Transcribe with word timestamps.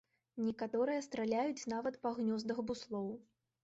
Некаторыя 0.45 1.05
страляюць 1.09 1.69
нават 1.77 2.03
па 2.09 2.17
гнёздах 2.19 2.67
буслоў. 2.71 3.19